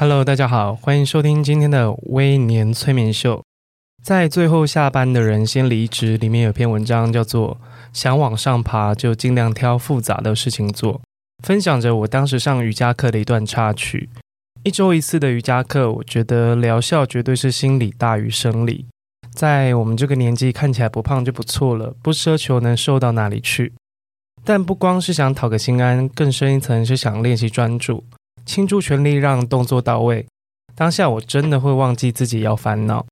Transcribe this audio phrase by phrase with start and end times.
[0.00, 3.44] Hello，大家好，欢迎收听今天的微年催眠秀。
[4.02, 7.60] 在最后下班的人先离职，里面有篇文章叫做
[7.92, 11.02] “想往上爬，就尽量挑复杂的事情做”，
[11.44, 14.08] 分享着我当时上瑜伽课的一段插曲。
[14.62, 18.86] 一周一次的瑜伽课，我觉得疗效绝对是心理大于生理。
[19.34, 23.74] 在我们这个年纪，看起来不胖就不错了，不奢求能瘦到哪里去。
[24.46, 28.02] 但不光是想讨个心安，更深一层是想练习专注。
[28.50, 30.26] 倾注全力让动作到位，
[30.74, 33.06] 当下我真的会忘记自己要烦恼。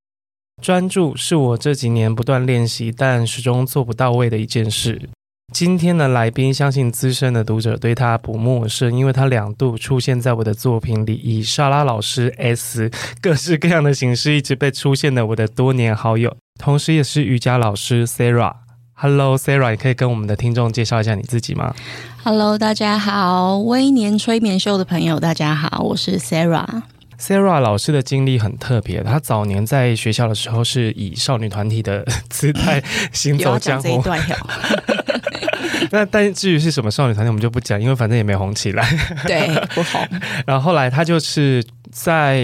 [0.60, 5.08] 专注是我这几年不断练习，但始终做不到位的一件事。
[5.54, 12.90] 今天的来宾，相信资深的读者对他不陌生，因为他两度出现在我的作品里，以莎拉老师 S
[13.22, 18.56] 各式各样的形式一直被出现的我的多年好友，同时也是瑜伽老师 Sarah。
[19.00, 21.72] Hello Sarah，你可以跟我们的听众介绍一下你自己吗
[22.24, 26.82] ？Hello，大家好，微年催眠秀的朋友，大家好，我是 Sarah。
[27.16, 32.82] Sarah 老师的经历很特别，她早年在学校的时候是以少女团体的姿态
[33.12, 34.02] 行走江湖。
[35.92, 38.84] 那但至于是什么少女团体，我们就不讲，因为反正也没红起来。
[39.24, 40.04] 对，不红。
[40.44, 42.42] 然后后来她就是在。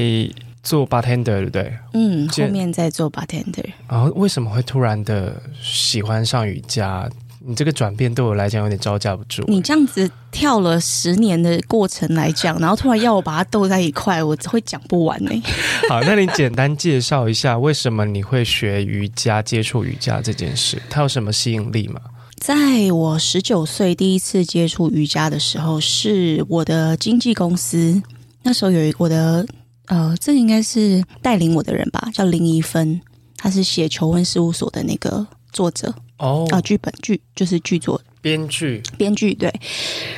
[0.64, 1.72] 做 bartender 对不对？
[1.92, 3.64] 嗯，后面再做 bartender。
[3.88, 7.08] 然后为什么会突然的喜欢上瑜伽？
[7.46, 9.44] 你这个转变对我来讲有点招架不住。
[9.46, 15.30] 你这样子跳了十年的过程来讲，然后突然要我把它斗在一块，我会讲不完呢。
[15.90, 20.80] 好，那你简单介绍一下，为什么你会学瑜伽、接触瑜伽这件事？
[20.88, 22.00] 它有什么吸引力吗？
[22.38, 28.02] 在我十九岁第一次接触瑜伽的时候，是我的经纪公司，
[28.42, 29.46] 那时候有一我的。
[29.86, 33.00] 呃，这个应该是带领我的人吧，叫林怡芬，
[33.36, 35.94] 他是写《求婚事务所》的那个作者。
[36.18, 38.00] 哦，啊，剧本剧就是剧作。
[38.22, 38.82] 编剧。
[38.96, 39.52] 编剧对，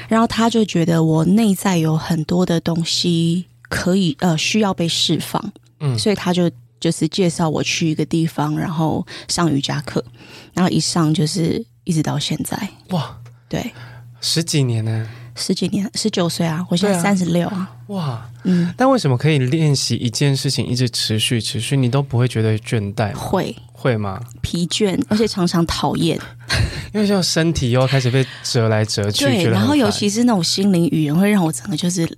[0.08, 6.48] 然后他就觉得我内在有很多的东西可以呃需要被释放，嗯，所以他就
[6.78, 10.04] 就是介绍我去一个地方，然后上瑜伽课，
[10.52, 12.56] 然后一上就是一直到现在。
[12.90, 13.72] 哇，对，
[14.20, 15.08] 十几年呢。
[15.36, 17.70] 十几年，十九岁啊，我现在三十六啊。
[17.88, 23.14] 哇，嗯，但为什么可以练习一件事情一直持续持续，你都不会觉得倦怠？
[23.14, 24.20] 会会吗？
[24.40, 26.18] 疲倦，而且常常讨厌，
[26.92, 29.26] 因为就身体又要开始被折来折去。
[29.26, 32.08] 对，然后尤其是那种心灵语言，会让我整个就是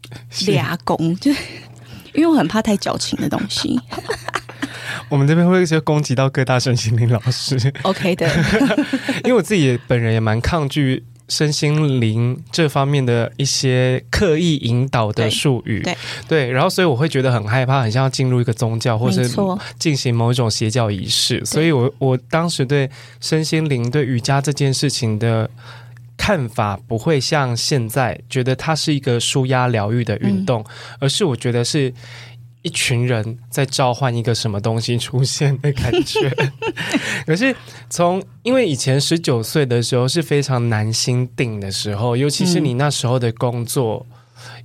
[0.46, 1.30] 俩攻，就
[2.14, 3.78] 因为我很怕太矫情的东西。
[5.10, 8.26] 我们这边会就攻击到各大身心灵老师，OK 的，
[9.24, 11.04] 因为我自己也本人也蛮抗拒。
[11.28, 15.84] 身心灵这方面的一些刻意引导的术语，
[16.26, 19.28] 对然后所以我会觉得很害怕，很像要进入一个宗教，或是
[19.78, 21.44] 进行某一种邪教仪式。
[21.44, 22.90] 所以我我当时对
[23.20, 25.50] 身心灵、对瑜伽这件事情的
[26.16, 31.92] 看法，不会像现在觉得它是一个舒压疗愈的运动，嗯，而是我觉得是。
[32.68, 36.30] 一群人在召唤一个什么东西出现的感觉，
[37.24, 37.56] 可是
[37.88, 44.04] 从因为以前十九岁的时候是非常难心定的时候，尤其是你那时候的工作，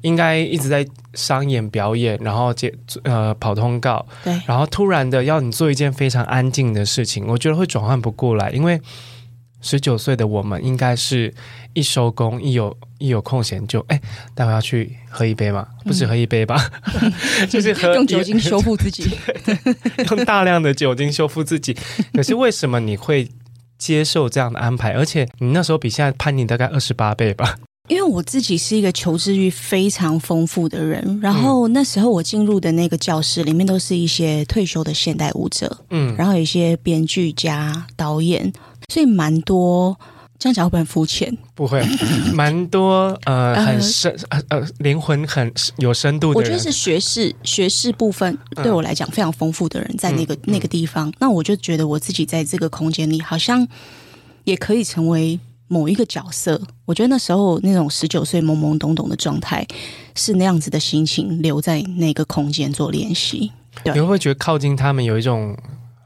[0.02, 8.82] 应该一直在商演表演，然后接呃跑通告，对，然后突然的要你做一件非常安静的事情，我觉得会转换不过来，因为。
[9.64, 11.34] 十九岁的我们，应该是
[11.74, 14.00] 一收工，一有一有空闲就哎，
[14.36, 15.66] 待会要去喝一杯嘛？
[15.86, 16.70] 不止喝一杯吧，
[17.02, 17.12] 嗯、
[17.50, 19.10] 就是喝用酒精修复自己，
[20.12, 21.76] 用大量的酒精修复自己。
[22.14, 23.28] 可是为什么你会
[23.78, 24.92] 接受这样的安排？
[24.92, 27.58] 而且你那时候比现在叛逆大概二十八倍吧？
[27.90, 38.52] 因为我自己是一个求知欲非常丰富的人，然后那时候我进入的那个教室里面都是一些退休的现代舞者，嗯，然后有一些编剧家、导演。
[38.90, 39.98] 所以蛮多，
[40.38, 41.36] 这样讲会不会很肤浅？
[41.56, 41.82] 不会，
[42.34, 46.40] 蛮多呃，很深呃呃，灵魂很有深度的。
[46.40, 53.68] 我觉得是学士学士部分对我来讲非常丰富的人，在那个、嗯、那个地方、嗯，那我就觉得我自己在这个空间里好像
[54.44, 56.62] 也可以成为某一个角色。
[56.86, 59.66] 我觉得那时候那种十九岁懵懵懂懂的状态，
[60.16, 63.52] 是那样子的心情留在那个空间做练习。
[63.84, 65.56] 对，你会不会觉得靠近他们有一种？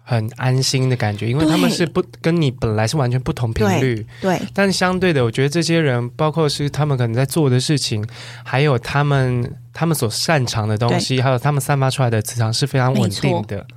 [0.10, 3.96] 很安心的感觉，因为他们是不跟你本来是完全不同频率。
[4.22, 8.02] 对，对，但相对的，我觉得这些人，包括是他们可能在做的事情，
[8.42, 13.68] 还有他们他们所擅长的东西，还有他们散发出来的磁场是非常稳定的。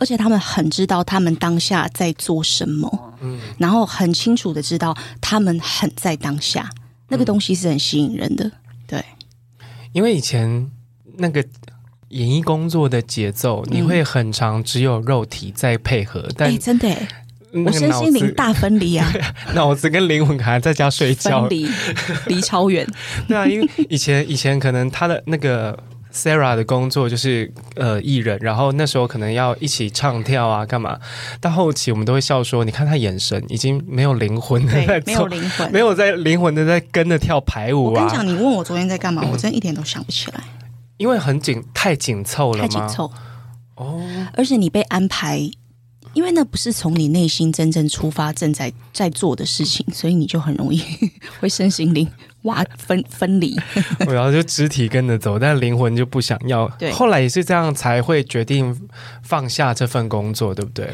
[0.00, 6.68] 而且他们很知道他们当下在做什么，嗯，然后很清楚的知道他们很在当下，
[7.06, 8.44] 那个东西是很吸引人的。
[8.44, 8.52] 嗯、
[8.88, 9.04] 对，
[9.92, 10.68] 因为以前
[11.16, 11.44] 那个。
[12.10, 16.88] 演艺工作的节奏，你会很长只有肉体在配合，嗯、但、欸、真的，
[17.64, 19.12] 我身心灵大分离啊，
[19.54, 21.68] 脑子跟灵魂还在家睡觉，分离
[22.28, 22.86] 离超远。
[23.26, 25.76] 对啊，因为以前以前可能他的那个
[26.12, 30.98] Sarah 的工作就是呃艺人，然后那时候可能要一起唱跳啊干嘛，
[31.40, 37.90] 到后期我们都会笑说，你看他眼神已经没有灵魂的在没有灵魂，没有在灵魂的在跟着跳排舞啊。
[37.90, 40.40] 我跟你讲，你问我昨天在干嘛，我真的一点都想不起来。
[40.96, 42.62] 因为很紧，太紧凑了吗？
[42.62, 43.10] 太紧凑
[43.76, 44.02] 哦，
[44.34, 45.38] 而且你被安排，
[46.14, 50.82] 因为那不是从你内心真正出发正在在做的事情， 所以你就很容易
[51.40, 52.08] 会身心灵
[52.42, 53.54] 哇分分离。
[54.08, 56.66] 然后就肢体跟着走，但灵魂就不想要。
[56.78, 58.74] 对，后来也是这样才会决定
[59.22, 60.88] 放下这份工作，对不对？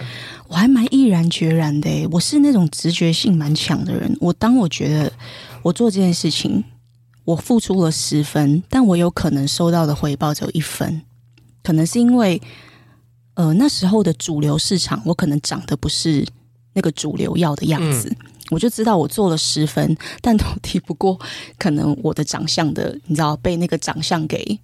[0.49, 4.17] 我还蛮毅然决然的，我是那种直觉性蛮强的人。
[4.21, 5.13] 我当我觉得
[5.63, 6.65] 我做这件事情。
[7.25, 11.03] 我付出了十分，但我有可能收到的回报只有一分，
[11.63, 12.41] 可能是因为，
[13.35, 16.27] 呃，那时候的主流市场，我可能长得不是
[16.73, 21.19] 那个主流要的样子，嗯、我就知道我做了十分，但都抵不过
[21.59, 24.59] 可能我的长相的，你知道被那个长相给，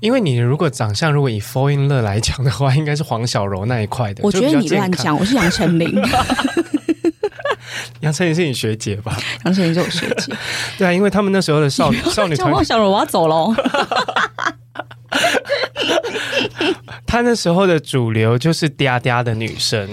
[0.00, 5.90] 因为你如果长相如果以 Fall in Love 来讲的话，应该是黄小柔那一块的，我觉得你乱讲，我是杨丞琳。
[8.00, 9.16] 杨丞琳是你学姐吧？
[9.44, 10.34] 杨丞琳是我学姐。
[10.78, 13.54] 对啊，因为他们那时候的少女少女团，小柔我要走喽。
[17.06, 19.88] 他那时候的主流就是嗲嗲的女生，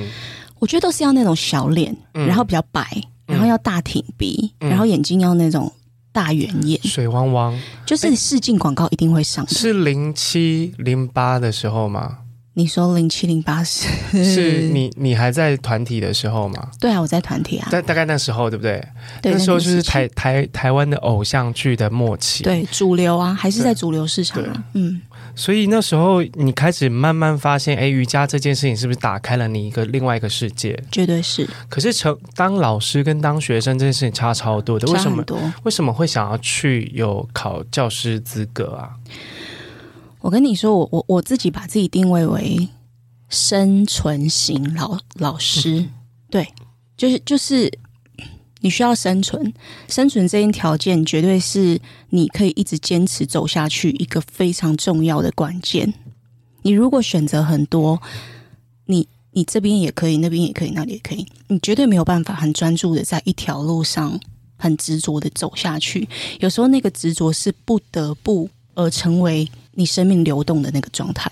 [0.59, 2.85] 我觉得都是要那种小脸，嗯、然后比较白，
[3.25, 5.71] 然后要大挺鼻，嗯、然后眼睛要那种
[6.13, 9.45] 大圆眼，水汪汪，就是试镜广告一定会上。
[9.49, 12.19] 是零七零八的时候吗？
[12.59, 13.87] 你说零七零八是
[14.21, 16.69] 是 你你还在团体的时候吗？
[16.77, 17.69] 对啊，我在团体啊。
[17.71, 18.85] 大大概那时候对不对？
[19.21, 22.43] 对，那时候就是台台台湾的偶像剧的末期。
[22.43, 24.63] 对，主流啊，还是在主流市场啊。
[24.73, 24.99] 嗯，
[25.35, 30.77] 所以那时候你开始慢慢发现，哎，瑜伽这件事情是不是打开了你一个另外一个世界？
[30.91, 31.49] 绝对是。
[31.69, 35.23] 可是成当老师跟当学生这件事情差超多的，为什么？
[35.63, 38.91] 为什么会想要去有考教师资格啊？
[40.21, 42.67] 我跟你说，我我我自己把自己定位为
[43.29, 45.89] 生存型老老师，嗯、
[46.29, 46.53] 对，
[46.97, 47.71] 就是就是
[48.59, 49.53] 你需要生存，
[49.87, 51.79] 生存这一条件绝对是
[52.09, 55.93] 你可以一直坚持走下去一个非常重要的关键。
[56.63, 58.01] 你如果选择很多，
[58.87, 64.19] 你你这边也可以，那边也可以，那里也可以，你绝对没有办法很专注的在一条路上
[64.57, 66.09] 很执着的走下去。
[66.41, 69.49] 有时候那个执着是不得不而成为。
[69.73, 71.31] 你生命流动的那个状态，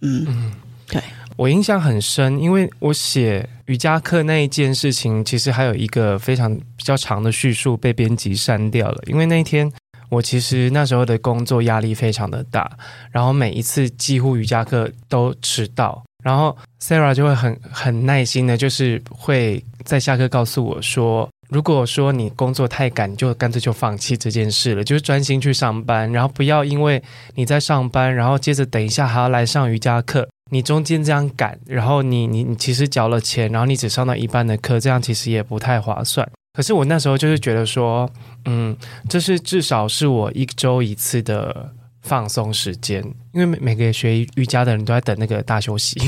[0.00, 0.52] 嗯嗯，
[0.88, 1.02] 对，
[1.36, 9.02] 我印象很深，因为我写瑜伽课那一件事情，其实还有一个非常比较长的叙述被编辑删掉了。
[9.06, 9.70] 因为那一天
[10.08, 12.70] 我其实那时候的工作压力非常的大，
[13.10, 21.28] 然后每一次几乎瑜伽课都迟到，然后 Sarah 就会很很耐心的，就是会在下课告诉我说。
[21.48, 27.02] 如果说你工作太赶，就干脆就放弃这件事了，就是专心去上班，然后不要因为
[27.34, 36.28] 你在上班，然后接着等一下还要来上瑜伽课，你中间这样赶，然后你你你其实缴了钱，然后你只上到一半的课，这样其实也不太划算。
[36.52, 38.10] 可是我那时候就是觉得说，
[38.44, 38.76] 嗯，
[39.08, 41.70] 这是至少是我一周一次的。
[42.04, 45.98] 放松时间，因为每个学瑜伽的人都在等那个大休息。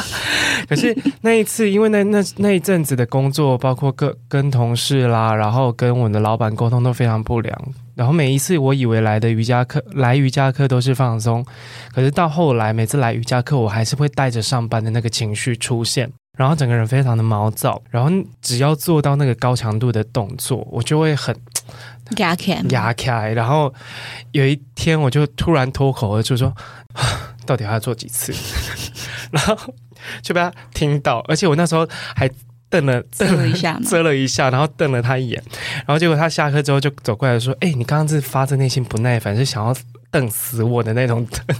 [0.66, 7.56] 可是那一次，因为那那那一阵子的工作，包括跟跟同事啦，然后跟我的老板沟通都非常不良。
[7.94, 11.44] 然后每一次我以为来的瑜伽课，来瑜伽课都是放松，
[11.92, 17.80] 可是到后来每次来瑜伽课，我还是会带着上班的那个情绪出现，然后整个人非常的毛躁。
[17.90, 18.10] 然后
[18.40, 21.36] 只要做到那个高强度的动作，我就会很。
[22.16, 23.72] 压开，然后
[24.32, 26.54] 有一天我就突然脱口而出说
[27.46, 28.32] ：“到底还要做几次？”
[29.32, 29.56] 然后
[30.22, 32.30] 就被他听到，而且我那时候还
[32.68, 35.42] 瞪了瞪了一下， 遮了一下，然后瞪了他一眼。
[35.86, 39.74] 然后结果他下课之后就走过来说：“哎，你刚刚是发自内心不耐烦，是想要
[40.10, 41.56] 瞪死我的那种瞪。”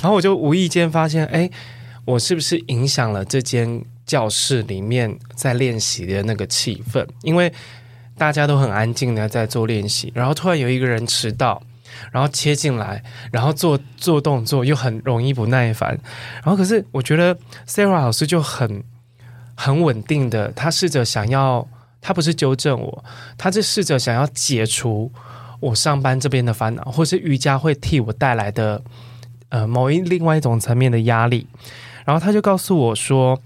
[0.00, 1.48] 然后我就无意间发现，哎，
[2.04, 7.06] 我是不是影响了这间教室里面在练习的那个气氛？
[7.22, 7.52] 因为
[8.18, 11.62] 大家都很安静的在做练习，然后突然有一个人迟到，
[12.10, 15.98] 然后切进来，然后做做动作又很容易不耐烦。
[16.42, 17.34] 然后可是我觉得
[17.66, 18.82] Sarah 老师就很
[19.54, 21.66] 很稳定的，他试着想要，
[22.00, 23.04] 他不是纠正我，
[23.38, 25.10] 他是试着想要解除
[25.60, 28.82] 我上班这边的烦恼，或是瑜伽会替我带来的
[29.48, 31.46] 呃某一另外一种层面的压力。
[32.04, 33.40] 然后他就告诉我说。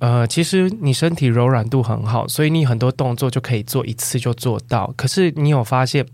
[0.00, 4.92] 呃，其实你身体柔软度很好，所以你很多动作就可以做一次就做到。
[4.96, 6.04] 可是你有发现，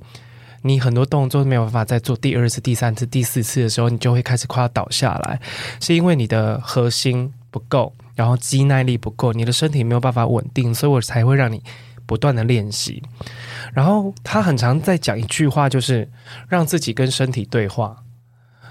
[0.62, 5.40] 你很多动作没有办法再做第二次、第三次、第四次的时候，你就会开始快要倒下来，
[5.80, 11.60] 是因为你的核心不够，然后肌耐力不够，你的身体没有办法稳定，所以我才会让你
[12.06, 13.02] 不断的练习。
[13.72, 16.08] 然后他很常在讲一句话，就是
[16.48, 17.96] 让自己跟身体对话，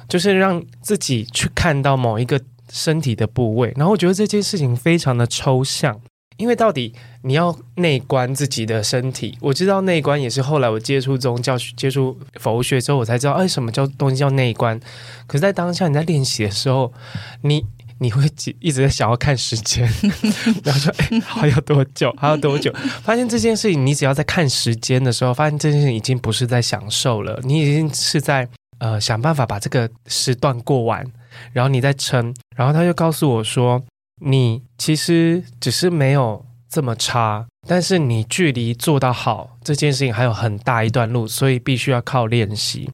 [0.07, 2.39] 就是让自己去看到某一个。
[2.71, 5.99] 身体的部位，然后我觉得这件事情非常的抽象，
[6.38, 14.79] 因为到底你要内观自己的身体，我知道内观也是后来我接触宗教、接触佛学之后，我才知道，哎，什么叫东西叫内观。
[15.27, 16.93] 可是，在当下你在练习的时候，
[17.41, 17.65] 你
[17.99, 18.23] 你会
[18.59, 19.83] 一直在想要看时间，
[20.63, 22.13] 然后说，哎，还要多久？
[22.17, 22.73] 还要多久？
[23.03, 28.47] 发现这件事情，你只要在看时间的时候，发现这件事情已经不是在享受了，你已经是在
[28.77, 31.05] 呃想办法把这个时段过完。
[31.53, 33.84] 然后你再撑，然后他就告诉我说
[34.22, 42.89] ：“你其实只是没有这么差，但是你距离做到好这件事情还有很大一段路，所以必须要靠练习。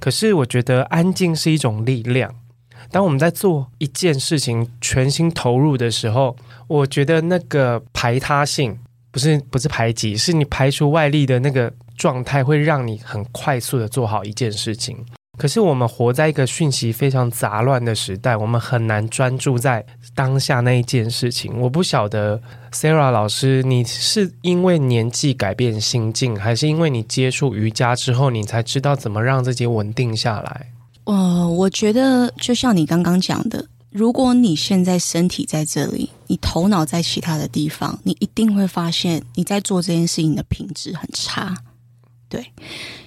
[0.00, 2.34] 可是我觉得安静是一种力量。
[2.90, 6.36] 当我们在做一件事情全心投入的时候，
[6.66, 8.76] 我觉得那个排他性
[9.12, 15.04] 不是不是排挤，是你排除外力的那个状态，会让你很快速的做好一件事情。”
[15.40, 19.82] 可是我们活在一个讯息非常杂乱的时代，我们很难专注在
[20.14, 21.58] 当下那一件事情。
[21.58, 22.38] 我不晓得
[22.72, 30.66] Sarah 老师，你是因为年纪改变心境，还是因为你接触瑜伽之后，你才知道怎么让自己稳定下来？
[31.04, 41.56] 呃，我觉得就像你刚刚讲的，如果你现在身体在这里，你头脑在其他的地方，你一定会发现你在做这件事情的品质很差。
[42.30, 42.52] 对，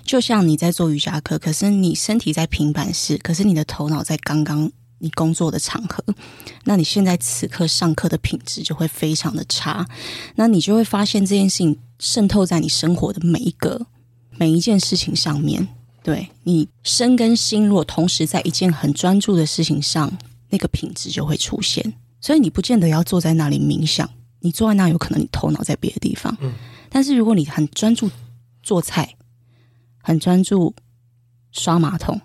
[0.03, 6.03] 就像你在做瑜伽课，可是你身体在平板式，可是你的头脑在刚刚你工作的场合，
[6.65, 9.88] 那你现在此刻上课的品质就会非常的差，
[10.36, 13.88] 那你就会发现这件事情渗透在你生活的每一个
[14.38, 15.65] 每一件事情上面。
[16.03, 20.12] 对，你身跟心，如果同时在一件很专注的事情上，
[20.50, 21.94] 那个品质就会出现。
[22.20, 24.10] 所以你不见得要坐在那里冥想，
[24.42, 26.38] 你坐在那有可能你头脑在别的地方。
[26.42, 26.51] 嗯，
[26.89, 28.12] 但是如果你很专注。
[28.63, 29.15] 做菜
[30.01, 30.74] 很专注，
[31.51, 32.22] 刷马桶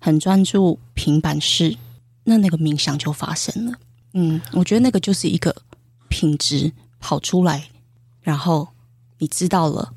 [0.00, 1.76] 很专注，平板式，
[2.24, 3.78] 那那个冥想就发生了。
[4.14, 5.54] 嗯，我觉得那个就是一个
[6.08, 7.68] 品质跑出来，
[8.22, 8.68] 然后
[9.18, 9.92] 你知道了，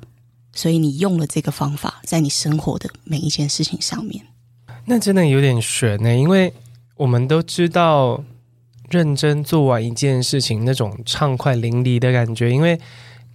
[0.52, 4.26] 所以你用了这个方法，在你生活的每一件事情上面。
[4.84, 6.52] 那真的有点悬呢，因为
[6.96, 8.22] 我们都知道，
[8.90, 12.78] 认真做完一件事情那种畅快淋漓的感觉，因为。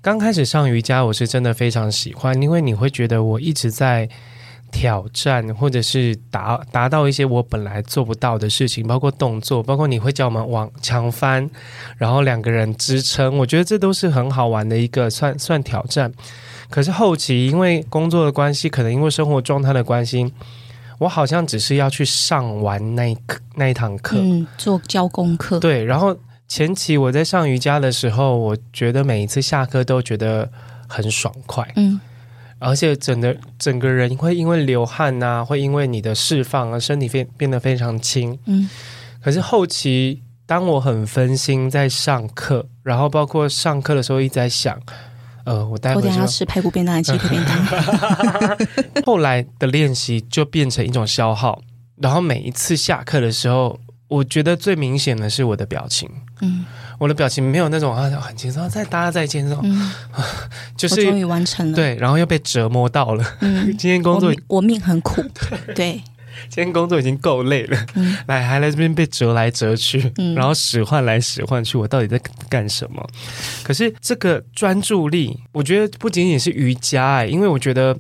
[0.08, 4.08] 刚开始上瑜伽，我是真的非常喜欢，因为你会觉得我一直在
[4.72, 11.50] 挑战，或者是达达到一些我本来做不到的事情，包括动作，包括你会叫我们往墙翻，
[11.98, 16.10] 然后两个人支撑，我觉得这都是很好玩的一个算算挑战。
[16.70, 20.32] 可是后期因为工作的关系，可能因为生活状态的关系，
[21.00, 26.18] 我好像只是要去上完那一课那一堂课，嗯，做教功课，对，然后。
[26.48, 30.50] 前期我在上瑜伽的时候，我觉得每一次下课都觉得
[30.88, 32.00] 很爽快，嗯，
[32.60, 38.70] 而且整个整个人会因为流汗啊，会因为你的释放而身体变变得非常轻，嗯。
[39.22, 44.80] 可是后期当我很分心在上课，然后包括上课的时候一直在想，
[45.44, 47.44] 呃，我待会儿要吃排骨便当还是鸡腿 便
[48.94, 49.04] 当？
[49.06, 51.62] 后来的练习就变成一种消耗，
[51.98, 53.78] 然后每一次下课的时候。
[54.08, 56.10] 我觉得最明显的是我的表情，
[56.42, 56.66] 嗯，
[56.98, 59.92] 我的表情没有那种啊很轻松，再大家再见这种，嗯、
[60.78, 63.24] 就是终于完成了，对，然后又被折磨到了。
[63.42, 65.22] 嗯， 今天工作我，我命很苦，
[65.68, 66.02] 对，对。
[66.50, 73.04] 今天工作已经够累了，嗯，来还来这边被折来折去，嗯，然后使唤来使唤去，我到底在干什么？
[73.64, 77.98] 可是这个专注力，我觉得不仅仅是瑜伽哎，因为我觉得。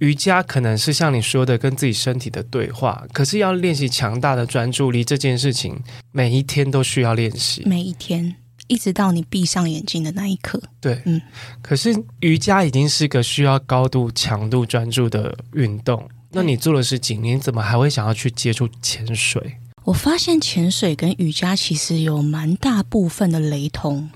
[0.00, 5.78] 瑜伽可能是像你说的跟自己身体的对话，可是要练习强大的专注力这件事情，
[6.10, 7.62] 每一天都需要练习。
[7.66, 8.34] 每一天，
[8.66, 10.58] 一直到你闭上眼睛的那一刻。
[10.80, 11.20] 对，嗯。
[11.60, 19.58] 可是瑜伽已经是个需要高度强度专注的运动，那你做了十几年，怎么还会想要去接触潜水？
[19.84, 24.08] 我发现潜水跟瑜伽其实有蛮大部分的雷同，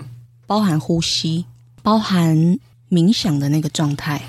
[0.47, 1.45] 包含呼吸，
[1.83, 2.35] 包含
[2.89, 4.19] 冥想的那个状态。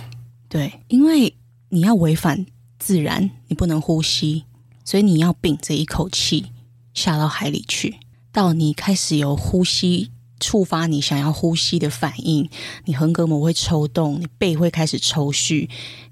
[0.50, 1.34] 对，因为。
[1.70, 2.46] 你要违反
[2.78, 4.44] 自然，你不能呼吸，
[4.84, 6.46] 所以你要屏着一口气
[6.94, 7.98] 下到海里去。
[8.32, 12.48] 到你开始有呼吸，触发你想要呼吸的反应，
[12.84, 15.68] 你横膈膜会抽动，你背会开始抽搐，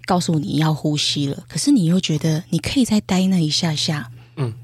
[0.06, 1.44] 告诉你要呼吸了。
[1.46, 4.54] 可是你又觉得你可以再待那一下下，嗯，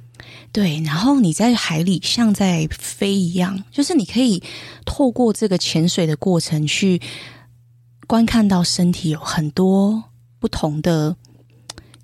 [0.51, 0.81] 对。
[0.81, 4.43] 然后你在海里像在飞一样，就是你可以
[4.87, 7.01] 透过这个潜水的过程去
[8.07, 10.05] 观看到身体有很多
[10.41, 11.15] 不同的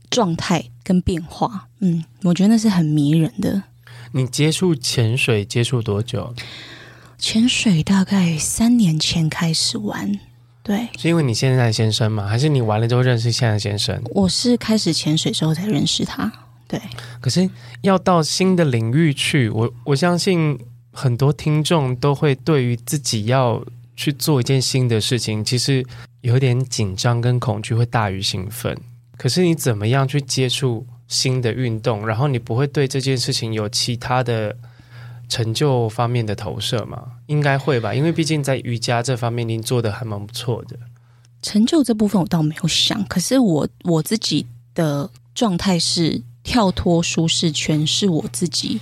[0.08, 1.68] 状态跟变化。
[1.80, 3.64] 嗯，我觉得那是很迷人的。
[4.12, 6.32] 你接触潜水接触多久？
[7.18, 10.20] 潜水大概三年前开始玩，
[10.62, 12.26] 对，是因为你现在先生吗？
[12.26, 14.00] 还是你玩了之后认识现在先生？
[14.10, 16.30] 我是开始潜水之后才认识他，
[16.68, 16.80] 对。
[17.20, 17.48] 可是
[17.80, 20.58] 要到新的领域去，我我相信
[20.92, 23.64] 很多听众都会对于自己要
[23.96, 25.84] 去做一件新的事情，其实
[26.26, 28.76] 有点紧张跟恐惧会大于兴奋。
[29.16, 30.86] 可是你怎么样去接触？
[31.08, 34.56] 新的运动，然后你不会对这件事情有其他的
[35.28, 37.00] 成就方面的投射吗？
[37.26, 40.76] 应该会吧，因为毕竟在瑜伽这方面，您做的还蛮不错的。
[41.42, 48.80] 成就这部分我倒没有想，可是我我自己的状态是跳脱舒适圈，是我自己。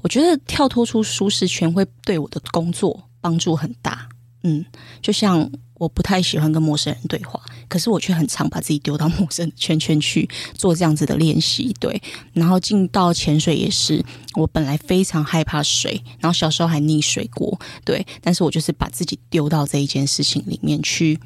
[0.00, 4.08] 我觉得跳脱出舒适圈会对我的工作帮助很大。
[4.42, 4.64] 嗯，
[5.02, 5.46] 就像。
[5.78, 11.72] 我不太喜欢跟陌生人对话，可是我却很常把自己丢到陌生的圈圈去做这样子的练习。
[11.78, 14.04] 对，然后进到潜水也是，
[14.34, 17.58] 我本来非常害怕水，然后小时候还溺水过。
[17.84, 21.18] 对，但是我就是把自己丢到这一件事情里面去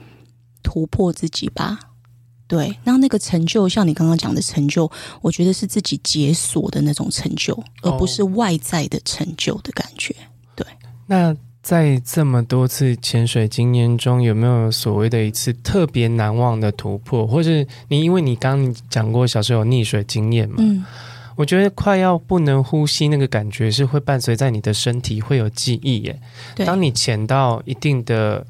[0.62, 1.78] 突破自己吧。
[2.46, 4.90] 对，那那个成就，像你刚刚讲的成就，
[5.22, 10.14] 我觉得是自己解锁的那种成就，而不是外在的成就的感觉。
[10.54, 10.66] 对，
[11.06, 11.34] 那。
[11.62, 17.24] 在这么多次潜水经验中，有没有所谓的一次特别难忘的突破？
[17.24, 20.56] 或是你因为你刚刚讲过小时候有溺水经验嘛？
[20.58, 20.84] 嗯，
[21.36, 26.20] 我觉得快要不能呼吸那个感觉是会伴随在你的身体，会有记忆耶。
[26.56, 28.44] 对，当你潜到一定的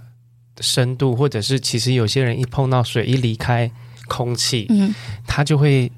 [0.61, 3.71] 深度，或者是其实有些人一碰到水，一离开
[4.09, 4.95] 空气，嗯，
[5.27, 5.93] 他就会。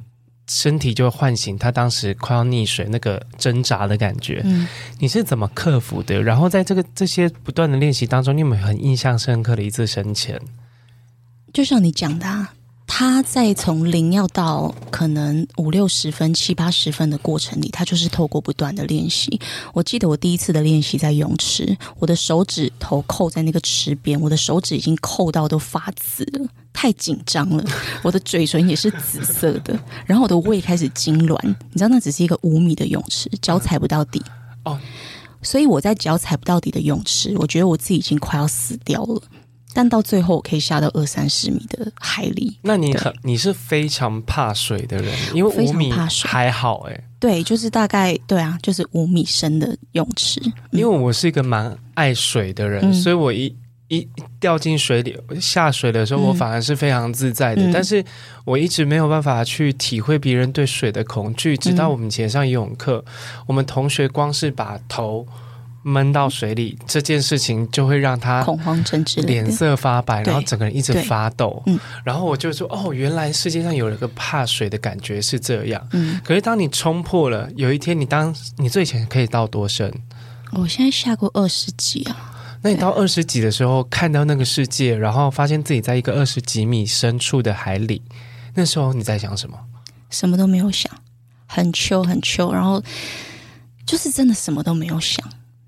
[0.47, 4.43] 身体就会唤醒他当时快要溺水那个挣扎的感觉。
[4.45, 6.23] 嗯，你是怎么克服的？
[6.23, 10.41] 然后在这个这些不断的练习当中，你有没有很印象深刻的一次深潜？
[11.52, 12.54] 就像你讲的啊。
[12.97, 19.41] 他在从零要到可能五六十分、七八十分的过程里，他就是透过不断的练习。
[19.73, 27.65] 我记得我第一次的练习在泳池，我的手指头扣在那个池边，我的手指已经扣到都发紫了，太紧张了。
[28.04, 29.76] 我的嘴唇也是紫色的，
[30.07, 31.37] 然后我的胃开始痉挛。
[31.45, 34.23] 你知道，那只是一个五米的泳池，脚踩不到底
[34.65, 34.78] 哦。
[35.43, 39.21] 所以我在脚踩不到底的泳池，我觉得我自己已经快要死掉了。
[39.75, 42.56] 但到最后，我可以下到二三十米的海里。
[42.63, 45.93] 那你很，你是非常怕水的人，因为五米
[46.25, 47.04] 还好哎。
[47.19, 50.41] 对，就是大概对啊，就是五米深的泳池。
[50.71, 53.54] 因为我是一个蛮爱水的人，嗯、所以我一
[53.89, 54.06] 一
[54.39, 57.63] 掉进水里下水的时候，我反而是非常自在的。
[57.63, 58.04] 嗯、但是
[58.45, 65.26] 我一直没有办法去体会别人对水的恐惧，直到我们以前上游泳课，嗯、我们同学光是把头。
[65.86, 71.62] 闷到水里这件事情就会让他恐慌症之类，脸色发白，然后整个人一直发抖。
[71.66, 79.92] 嗯，然后我就说：“哦，原来世界上有了个怕水的感觉是这样。”嗯，可是当你冲破了，有一天你当你最浅可以到多深？
[80.52, 82.32] 我现在下过二十几啊。
[82.62, 88.00] 那你到二十几的时候，看到那个世界，然后发现自己在一个二十几米深处的海里，
[88.54, 89.58] 那时候你在想什么？
[90.08, 90.90] 什么都没有想，
[91.47, 92.82] 很 chill 很 chill，然后
[93.84, 95.23] 就是真的什么都没有想。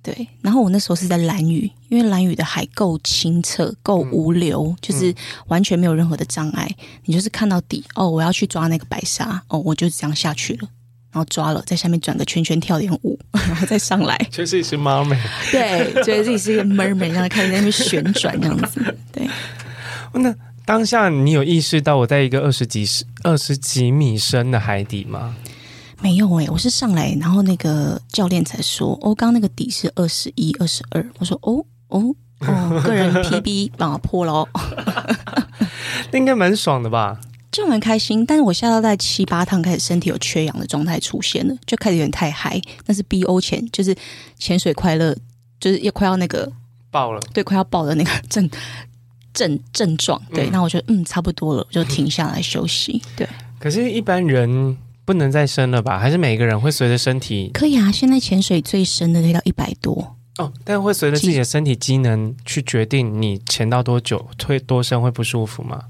[0.06, 5.12] 对，然后我那时候是在蓝屿，因为蓝屿的海够清澈，够无流，嗯、就是
[5.48, 6.70] 完全没有任何的障碍。
[7.06, 10.68] 你就是看到底哦，我要去抓那个白沙哦，我就这样下去了，
[11.10, 14.16] 然后抓了，在下面转个圈圈，跳点舞，然后再上来。
[14.30, 15.18] 觉得自己是 mermaid，
[15.50, 18.96] 对，觉得自己是一个 mermaid，然后开始在那边旋转这样子。
[19.10, 19.28] 对，
[20.14, 20.32] 那
[20.64, 25.34] 当下你有意识到我在一个二十几十二十几米深的海底吗？
[26.06, 31.04] 没有诶、欸，我是上来，然后那个教练才说，哦，刚刚那个底是二十一、二十二。
[31.18, 34.48] 我说，哦哦哦，个人 PB 帮我破了哦，
[36.12, 37.20] 那应该蛮爽的吧？
[37.50, 38.24] 就蛮开心。
[38.24, 42.62] 但是我下到在七八趟，开始身体有缺氧的状态出现了，就开始有点太嗨。
[42.86, 43.92] 但是 BO 前就是
[44.38, 45.12] 潜水快乐，
[45.58, 46.48] 就是也快要那个
[46.92, 48.48] 爆了，对，快要爆的那个 症
[49.34, 50.22] 症症状。
[50.32, 53.02] 对，那、嗯、我觉得嗯差不多了，我就停下来休息。
[53.16, 54.76] 对，可是一般人。
[55.06, 55.98] 不能再深了吧？
[55.98, 57.50] 还是每一个人会随着身体？
[57.54, 60.52] 可以啊，现在潜水最深的可以到一百多哦。
[60.64, 65.84] 但会随着自己的身体机能去决定你潜到多久、推多深会不舒服吗？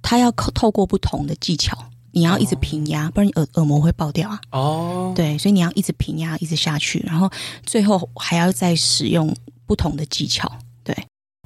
[0.00, 1.76] 它要透过不同的技巧
[2.12, 4.40] 你要一直平压，不然你耳耳膜会爆掉啊。
[4.52, 7.30] 哦，对，所以你要一直平压，一直下去，然后
[7.66, 10.50] 最后还要再使用不同的技巧。
[10.82, 10.96] 对，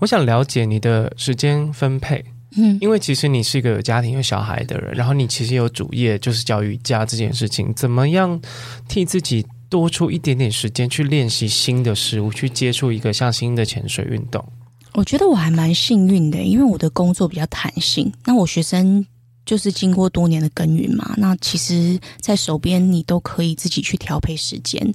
[0.03, 2.25] 我想了解你的时间分配。
[2.57, 8.41] 嗯，因为其实你是一个有家庭有小孩的人，然后你其实有主业就是教瑜伽这件事情，怎么样
[8.89, 14.45] 替自己多出一点点时间去练习新的事物，去接触一个像新的潜水运动？
[14.93, 18.13] 我觉得我还蛮幸运的，因为我的工作比较弹性。
[18.25, 19.05] 那我学生
[19.45, 24.95] 就是经过多年的耕耘嘛，那其实，在手边你都可以自己去调配时间。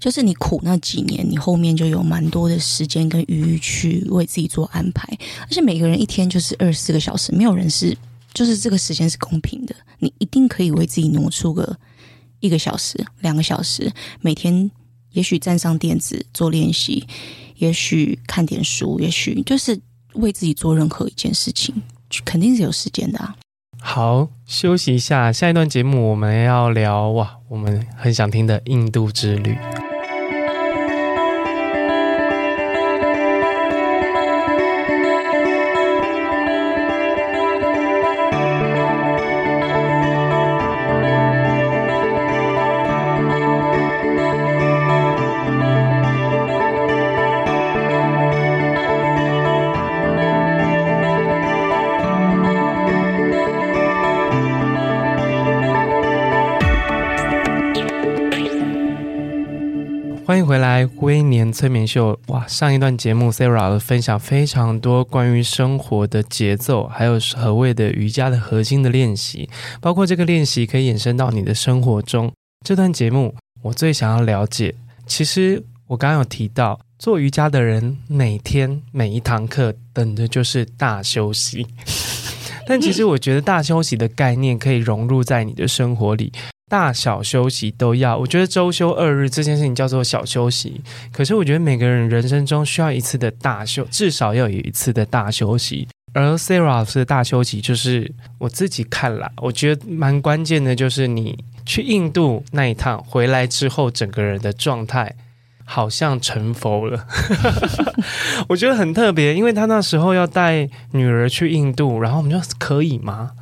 [0.00, 5.06] 就是你苦那几年，你后面就有蛮多的时间跟余裕去为自己做安排。
[5.42, 7.96] 而且每个人一天就是二十四个小时，没有人是
[8.34, 9.72] 就是这个时间是公平的。
[10.00, 11.78] 你一定可以为自己挪出个
[12.40, 14.68] 一个小时、两个小时，每天
[15.12, 17.06] 也许站上垫子做练习，
[17.58, 19.80] 也许看点书，也许就是
[20.14, 21.72] 为自己做任何一件事情，
[22.24, 23.36] 肯定是有时间的啊。
[23.84, 29.58] 好，休息一下，下一段节目我们要聊哇，我们很想听的印度之旅。
[61.62, 62.18] 催眠秀。
[62.26, 69.48] 哇，上一段节目 Sara 的分享非常多关于生活的节奏，还有何谓的瑜伽的核心的练习，
[69.80, 72.32] 包括这个练习可以延伸到你的生活中。
[72.66, 74.74] 这段节目我最想要了解，
[75.06, 81.64] 其实我刚刚有提到，做瑜伽的人每天每一堂课等的就是大休息，
[82.66, 86.32] 但其实我觉得大休息的概念可以融入在你的生活里。
[86.72, 90.80] 大小休息都要，我觉得周休二日这件事情叫做小休息。
[91.12, 95.86] 可是我觉得每个人人生中需要一次的大休，至少要有一次的大休息。
[96.14, 105.14] 而 Sara 老师的大休息，就是我自己看来，我觉得蛮关键的，就是你去印度那一趟回来之后，整个人的状态
[105.66, 107.06] 好像成佛了。
[108.48, 113.32] 我觉得很特别，因为他那时候要带女儿去印度，然后我们就可以吗？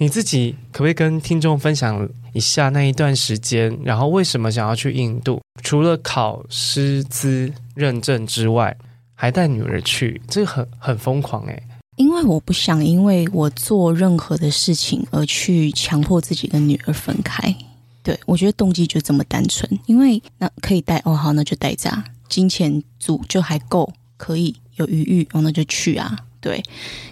[0.00, 5.38] 你自己可不可以跟听众分享一下那一段时间，然后为什么想要去印度？
[5.62, 8.74] 除了考师资认证之外，
[9.14, 11.62] 还带女儿去，这个很很疯狂诶。
[11.96, 17.54] 因为我不想因为我做任何的事情而去强迫自己跟女儿分开。
[18.02, 21.92] 对，我觉得动机就这么单纯，因为那可以带哦，好，那就带着，
[22.26, 26.16] 金钱组就还够，可以有余裕哦，那就去啊。
[26.40, 26.62] 对，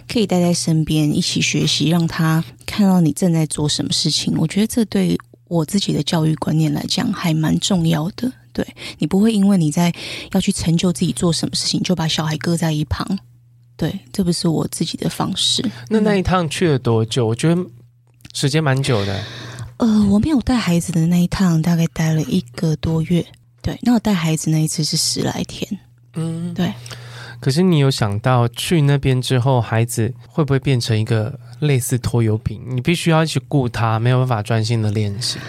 [0.07, 4.35] 可以待在身边一起学习，让他看到你正在做什么事情。
[4.37, 8.31] 我觉得这对我自己的教育观念来讲还蛮重要的。
[8.51, 9.93] 对，你不会因为你在
[10.31, 13.17] 要去成就自己做什么事情，就把小孩搁在一旁。
[13.77, 15.63] 对，这不是我自己的方式。
[15.87, 17.27] 那那一趟去了多久？
[17.27, 17.65] 我觉得
[18.33, 19.23] 时间蛮久的。
[19.77, 23.25] 呃，我没有带孩子的那一趟，大概待了一个多月。
[23.61, 25.79] 对，那我带孩子那一次是十来天。
[26.15, 26.73] 嗯，对。
[27.39, 32.61] 可是你有想到去那边之后，孩子会不会变成一个类似拖油瓶？
[32.67, 35.39] 你必须要去顾他，没有办法专心的练习。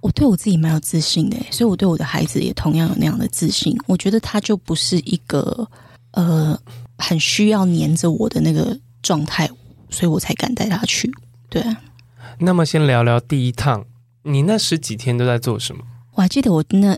[0.00, 3.76] 我对我自己蛮有自信的，所以我对我的孩子也同样有那样的自信。
[3.86, 5.68] 我觉得他就不是一个
[6.12, 6.58] 呃
[6.98, 9.48] 很需要黏着我的那个状态，
[9.90, 11.12] 所以我才敢带他去。
[11.48, 11.62] 对。
[12.38, 13.84] 那么先聊聊第一趟，
[14.22, 15.82] 你那十几天都在做什么？
[16.14, 16.96] 我还记得我那。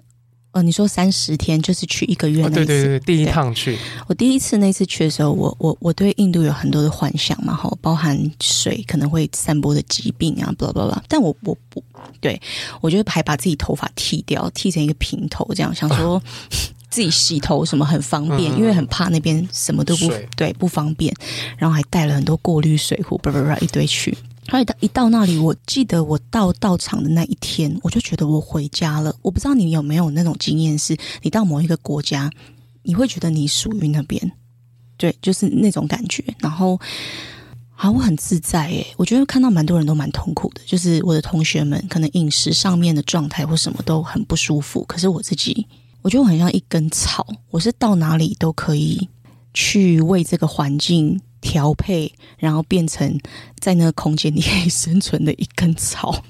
[0.59, 2.61] 哦，你说三十天就是去一个月那次？
[2.63, 3.79] 哦，对对对，第一趟去。
[4.09, 11.03] 我第一次那次去的时候，我我我对印度有很多的幻想嘛，哈，包含水可能会散播的疾病啊，巴拉巴拉。
[11.09, 11.83] 但我我不
[12.21, 12.41] 对，
[12.81, 16.21] 我就还把自己头发剃掉，剃成一个平头，这样想说
[16.91, 21.15] 自己洗头什么很方便，因为很怕那边什么都不对不方便，
[21.57, 24.17] 然后还带了很多过滤水壶，巴拉巴拉一堆去。
[24.51, 29.15] 所以到一到那里，我记得我到到场的那一天，我就觉得我回家了。
[29.21, 32.31] 我不知道你有没有那种经验，是你到某一个国家，
[32.83, 34.33] 你会觉得你属于那边，
[34.97, 36.25] 对，就是那种感觉。
[36.39, 36.81] 然后，
[37.77, 44.83] 啊，我很自在诶，我觉得看到蛮多人都蛮痛苦的，就是我的同学们可能饮食上面的状态或什么都很不舒服。
[44.89, 45.67] 可是我自己，
[46.01, 49.09] 我觉得我很像一根草，我是到哪里都可以
[49.53, 51.21] 去为这个环境。
[51.41, 53.19] 调配，然后变成
[53.59, 56.23] 在那个空间里可以生存的一根草。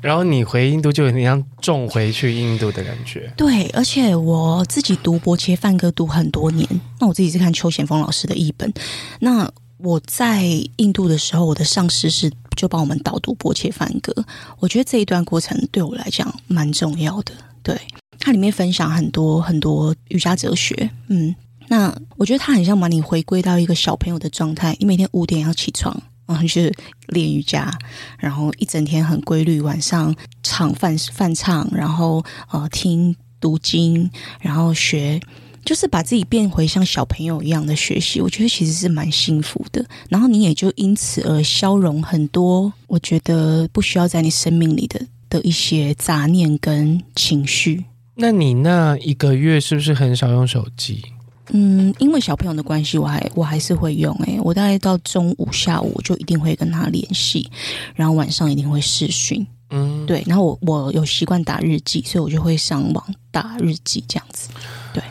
[0.00, 3.32] 然后你回印度就有点像种回去印度的感觉。
[3.36, 6.68] 对，而且我自己读薄伽梵歌读很多年，
[7.00, 8.72] 那我自己是看邱显峰老师的译本。
[9.20, 10.44] 那我在
[10.76, 14.12] 印度的时候，我的上师是就帮我们导读波切梵歌。
[14.58, 17.32] 我觉得这一段过程对我来讲蛮重要的。
[17.62, 17.78] 对，
[18.18, 20.88] 它里面分享很多很多瑜伽哲学。
[21.08, 21.34] 嗯，
[21.68, 24.76] 那我觉得它很像把你回归到一个小朋友的状态。
[24.80, 26.72] 你每天五点要起床，然后去
[27.08, 27.76] 练瑜伽，
[28.18, 35.20] 然后一整天很规律，晚上唱梵梵唱，然后呃听读经，然后学。
[35.64, 39.84] 就是把自己变回像小朋友一样的学习，我觉得其实是蛮幸福的。
[40.08, 47.84] 然后你也就因此而消融很多，我觉得不需要在你生命里的的一些杂念跟情绪。
[48.14, 51.02] 那你那一个月是不是很少用手机？
[51.50, 54.14] 嗯，因为小朋友的关系，我还我还是会用。
[54.26, 57.48] 诶，我大概到中午下午我就一定会跟他联系，
[57.94, 59.46] 然后晚上一定会视讯。
[59.70, 60.22] 嗯，对。
[60.26, 64.50] 然后我我有习惯打日记，所以我就会上网打日记这样子。
[64.92, 65.02] 对。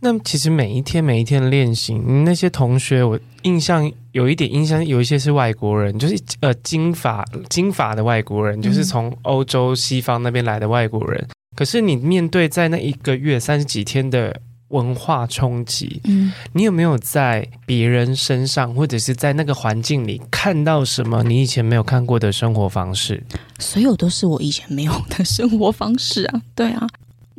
[0.00, 11.20] 那其实每一天每一天的练习，那些同学我印象有一点印象，有一些是外国人，就是呃金发金发的外国人，就是从欧洲西方那边来的外国人。
[11.22, 23.22] 嗯、可是你面对在那一个月三十几天的文化冲击，嗯，你有没有在别人身上或者是在那个环境里看到什么你以前没有看过的生活方式？
[23.58, 26.86] 所有都是我以前没有的生活方式啊， 对啊。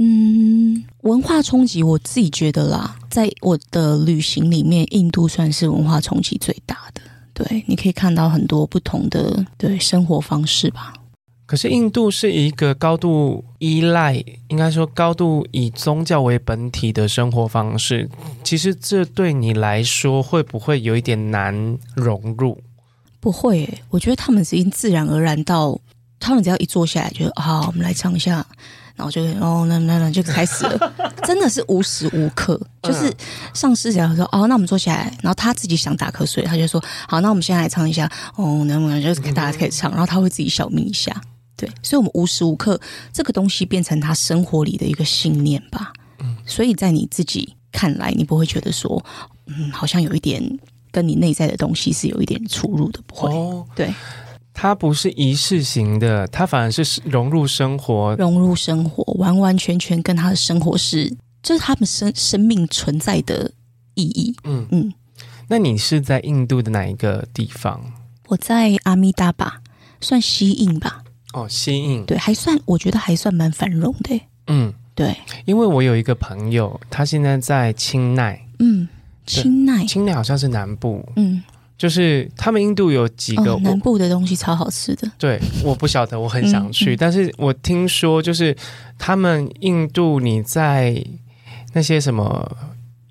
[0.02, 7.02] 嗯，文化冲击，我自己觉得啦，在我的旅行里面，印度算是文化冲击最大的。
[7.34, 10.94] 对，你可以看到很多不同的对生活方式吧。
[11.50, 18.08] 可是，印度是一个高度依赖，应该说高度以宗教为本体的生活方式。
[18.44, 22.62] 其实，这对你来说会不会有一点难融入？
[23.20, 25.76] 不会欸，我觉得他们已经自然而然到，
[26.20, 28.46] 他们只要一坐下来就，就好，我们来唱一下。
[28.96, 33.12] 然后就哦，那那那就开始了， 真的是无时无刻，就是
[33.56, 41.16] 上司只要说哦，那我们坐下来，然后他自己想打瞌睡，他就说好，那我们现在来唱一下哦，那么就是大家可以唱，然后他会自己小眯一下，
[41.60, 42.80] 对，所以我们无时无刻
[43.12, 49.04] 这个东西变成他生活里的一个信念吧，嗯所以在你自己看来，你不会觉得说
[49.48, 50.42] 嗯，好像有一点
[50.92, 53.94] 跟你内在的东西是有一点出入的，不会，哦、对。
[54.52, 61.10] 它不是仪式型的，它反而是融入生活，融入生活，完完全全跟他的生活是，
[61.42, 63.50] 就是他们生生命存在的
[63.94, 64.36] 意义。
[64.44, 64.94] 嗯嗯，
[65.48, 67.80] 那你是在印度的哪一个地方？
[68.28, 69.62] 我在阿米达巴，
[70.02, 71.04] 算西印吧。
[71.34, 74.22] 哦，西印，对，还算，我觉得还算蛮繁荣的。
[74.48, 75.16] 嗯，对，
[75.46, 78.42] 因为我有一个朋友，他现在在清奈。
[78.60, 78.88] 嗯，
[79.26, 81.08] 清奈，清奈好像是南部。
[81.16, 81.44] 嗯。
[81.78, 88.54] 就是他们印度有几个、哦、南部的东西超好吃的，对，我不晓得，我很想去，嗯嗯、但是我听说就是
[88.98, 91.02] 他们印度你在
[91.72, 92.58] 那些什么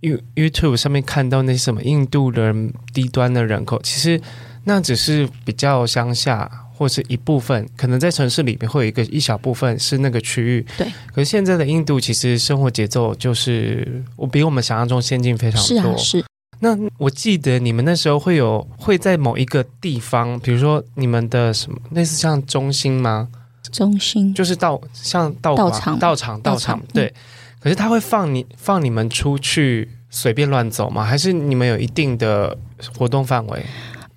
[0.01, 4.21] You YouTube 上面看到那些什么印度人低端的人口，其实
[4.65, 10.87] 那只是比较乡下或是一部分，可能在城市里面会有一个一小部分是那个区域，对。
[11.13, 16.25] 可是现在的印度其实生活节奏就是我比我们想象中先进非常多，是啊，是。
[16.61, 23.29] 那我记得你们那时候会有会在某一个地方，比如说你们的什么类似像中心吗？
[23.73, 27.07] 中心就是道像道道场道场道场对。
[27.07, 27.15] 嗯、
[27.61, 31.05] 可是他会放你放你们出去随便乱走吗？
[31.05, 32.57] 还是你们有一定的
[32.97, 33.67] 活动范围？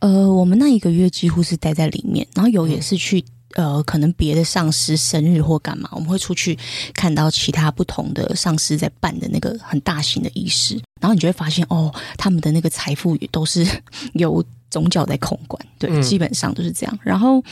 [0.02, 3.20] 呃，我们那一个月几乎是待在里面，然后有也是去。
[3.20, 6.58] 嗯呃，可能别的上司生日或干嘛，我们会出去
[6.94, 13.68] 看到其他不同的上司在办的那个很大型的仪式，然后你就会发现，哦，他们的那个财富也都是
[14.16, 17.00] 由宗教在控管，对，嗯、基本上都是这样。
[17.04, 17.44] 然后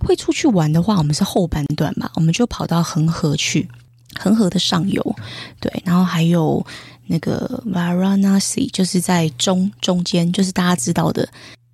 [0.00, 3.68] 会出去玩的话，我们是后半段吧，我们就跑到恒河去，
[4.18, 5.16] 恒河的上游，
[5.60, 6.64] 对，然后还有
[7.08, 11.28] 那个 Varanasi，就是在中中间，就是大家知道的。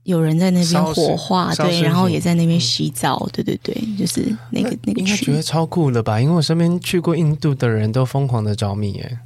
[0.05, 5.01] 有人在那边火化，对，然后也在那边洗澡，对对对，就是那个那个。
[5.01, 6.21] 应该觉得超酷了吧？
[6.21, 9.19] 因为我身边去过印度的人都疯狂的着迷耶。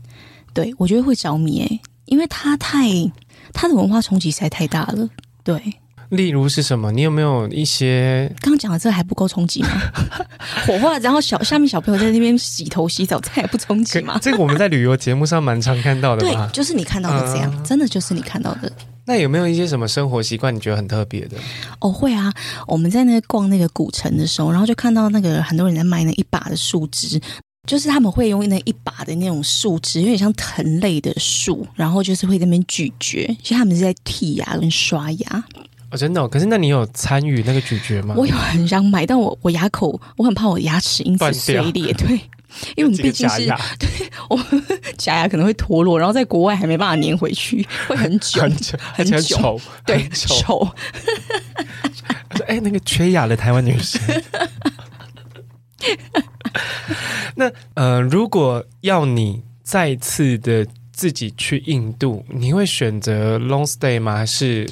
[0.53, 2.89] 对，我觉得会着迷耶，因为他太
[3.53, 5.09] 他的文化冲击实在太大了。
[5.43, 5.61] 对，
[6.11, 6.93] 例如是什么？
[6.93, 9.69] 你有没有一些刚讲的这还不够冲击吗？
[10.67, 14.19] 火化，然后小下面小朋友在那边洗头洗澡，这还不冲击吗？
[14.21, 16.21] 这个我们在旅游节目上蛮常看到的。
[16.21, 18.71] 对，就是你看到的这样，嗯、真的就是你看到的。
[19.07, 21.37] 那有没有一些什么生活习惯你觉得很特别的？
[21.81, 22.33] 哦，会啊！
[22.67, 27.21] 我们在那逛那个古城的时候，然后就看到那个很多人在卖那一把的树枝，
[27.69, 35.45] 就是他们会用那一把的那种树枝，有点像藤类的树，然后就是会在那边咀嚼，其实他们是在剔牙跟刷牙。
[35.91, 36.29] 哦，真的？
[36.29, 38.15] 可是那你有参与那个咀嚼吗？
[38.19, 41.93] 我有很想买，但我我牙口，我很怕我牙齿因此碎裂。
[41.93, 42.21] 对。
[42.77, 43.47] 因为我们毕竟是
[43.79, 43.89] 对，
[44.29, 44.47] 我们
[44.97, 50.35] 假牙可能会脱落，然后在国外还没办法粘回去，会很 久，很久，很丑，对，丑。
[50.37, 50.75] 说：
[52.47, 54.01] “哎，那个缺牙的台湾女生。”
[57.37, 64.17] 那呃，如果要你再次的自己去印度，你会选择 long stay 吗？
[64.17, 64.69] 还是？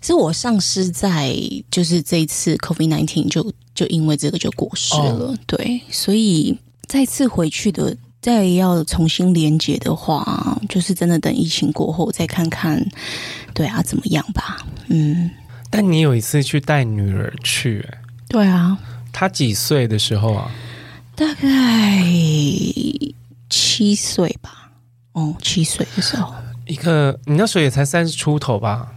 [0.00, 1.34] 是我上司在，
[1.70, 6.56] 就是这一次 COVID nineteen 就就因为这个就过世了，哦、对，所以
[6.88, 12.84] 再次回去的，再要重新连接的话，就是真的等疫情过后再看看，
[13.54, 14.58] 对啊，怎么样吧？
[14.88, 15.30] 嗯。
[15.70, 17.86] 但你有一次去带女儿去，
[18.26, 18.78] 对啊，
[19.12, 20.50] 她几岁的时候啊？
[21.14, 22.02] 大概
[23.50, 24.70] 七岁吧，
[25.12, 26.32] 哦，七岁的时候，
[26.66, 28.94] 一个你那时候也才三十出头吧？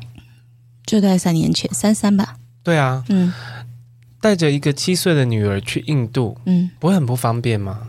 [0.86, 2.38] 就在三年前，三三吧。
[2.64, 3.34] 对啊，嗯，
[4.22, 7.80] 带着一个七岁的女儿去印度，嗯，不会很不方便吗？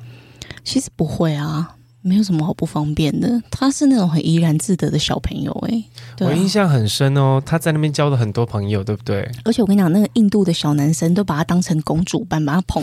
[0.64, 3.40] 其实不会啊，没有什么好不方便的。
[3.50, 5.84] 他是那种很怡然自得的小朋友，哎，
[6.20, 7.42] 我印象很深哦。
[7.44, 9.30] 他在那边交了很多朋友，对不对？
[9.44, 12.82] 而且我跟你讲，那个印度的小男生都把他当成公主般，把他捧，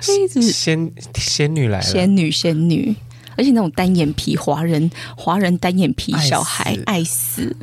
[0.00, 2.94] 仙仙女来了，仙女仙女。
[3.34, 7.56] 而且那种单眼皮华人，华人单眼皮小孩爱死，爱死。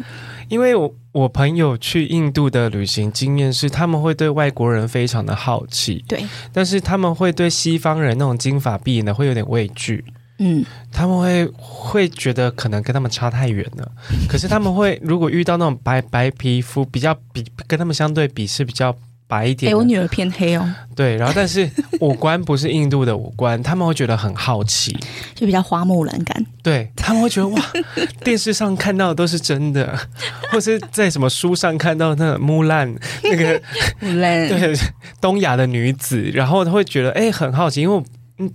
[0.50, 10.04] 因为我我朋友去印度的旅行经验是，他们会对外国人非常的好奇，对，但是他们会对西方人那种金发碧眼的会有点畏惧，
[10.40, 13.92] 嗯，他们会会觉得可能跟他们差太远了。
[14.28, 18.96] 可是他们会如果遇到那种白白皮肤，比较比跟他们相对比是比较。
[19.30, 20.68] 白一点，哎，我女儿偏黑哦。
[20.96, 21.70] 对，然后但是
[22.02, 24.92] 五官不是印度的五官，他们会觉得很好奇，
[25.36, 26.44] 就比较花木兰感。
[26.64, 27.62] 对，他们会觉得哇，
[28.26, 29.96] 电视上看到的都是真的，
[30.52, 32.92] 或是在什么书上看到那个木兰
[33.24, 33.62] 那个
[34.00, 34.74] 木兰，对，
[35.22, 38.04] 东亚的女子，然后他会觉得哎很好奇，因为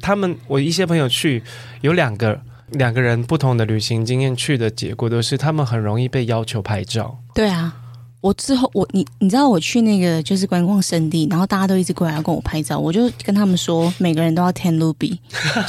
[0.02, 1.40] 他们我一些朋友去
[1.82, 2.40] 有两个
[2.72, 7.20] 两个人不同的旅行经验，去的结果都是他们很容易被要求拍照。
[7.32, 7.76] 对啊。
[8.24, 15.18] 我之后，我你你知道我去那个就是观光圣地，然后大家都一直过来要跟我拍照，我就跟他们说，每个人都要 ten ruby，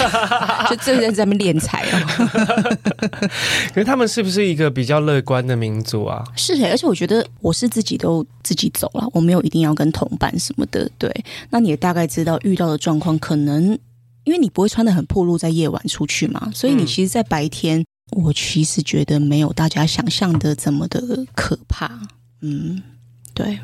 [0.70, 2.00] 就这个人在那边敛财哦。
[3.76, 6.24] 可是他们是不是一个比较乐观的民族啊？
[6.38, 10.90] 是诶，而且我觉得我是自己都自己走了，我没有一定要跟同伴什么的。
[10.98, 11.14] 对，
[11.50, 13.78] 那你也大概知道遇到的状况，可能
[14.24, 21.02] 因为你不会穿的很暴露在夜晚出去嘛，所以你其实，在白天，嗯、我其实觉得没有大家想象的这么的
[21.36, 21.92] 可怕。
[22.42, 22.82] 嗯，
[23.34, 23.60] 对，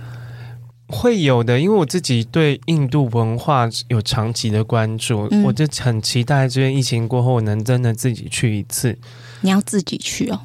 [0.88, 8.98] 会有的，因为我自己对印度文化有长期的关注，嗯、我就很期待这边疫情过后能真的自己去一次。
[9.42, 10.40] 你要自己去哦？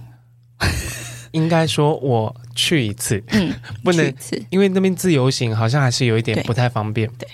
[1.33, 3.53] 应该说我去一次，嗯，
[3.85, 4.15] 不能，
[4.49, 7.11] 因为那边自由行好像还是有一点不太方便。
[7.19, 7.29] 对，